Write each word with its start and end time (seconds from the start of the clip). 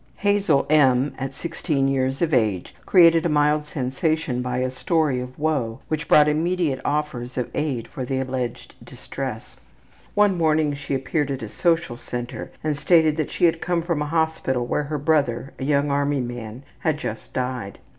Hazel 0.15 0.65
M. 0.67 1.13
at 1.19 1.35
16 1.35 1.87
years 1.87 2.23
of 2.23 2.33
age 2.33 2.73
created 2.87 3.23
a 3.23 3.29
mild 3.29 3.67
sensation 3.67 4.41
by 4.41 4.57
a 4.57 4.71
story 4.71 5.19
of 5.19 5.37
woe 5.37 5.79
which 5.89 6.07
brought 6.07 6.27
immediate 6.27 6.81
offers 6.83 7.37
of 7.37 7.51
aid 7.53 7.87
for 7.87 8.03
the 8.03 8.17
alleged 8.17 8.73
distress. 8.83 9.57
One 10.15 10.35
morning 10.35 10.73
she 10.73 10.95
appeared 10.95 11.29
at 11.29 11.43
a 11.43 11.49
social 11.49 11.97
center 11.97 12.51
and 12.63 12.75
stated 12.75 13.29
she 13.29 13.45
had 13.45 13.61
come 13.61 13.83
from 13.83 14.01
a 14.01 14.07
hospital 14.07 14.65
where 14.65 14.85
her 14.85 14.97
brother, 14.97 15.53
a 15.59 15.63
young 15.63 15.91
army 15.91 16.19
man, 16.19 16.63
had 16.79 16.97
just 16.97 17.31
died. 17.31 17.77